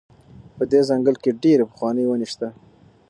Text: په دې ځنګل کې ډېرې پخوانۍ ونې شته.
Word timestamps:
په 0.55 0.63
دې 0.71 0.81
ځنګل 0.89 1.15
کې 1.23 1.31
ډېرې 1.43 1.63
پخوانۍ 1.69 2.03
ونې 2.07 2.27
شته. 2.31 2.47